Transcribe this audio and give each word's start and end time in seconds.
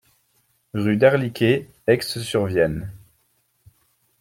Rue 0.73 0.97
d'Arliquet, 0.97 1.69
Aixe-sur-Vienne 1.85 2.91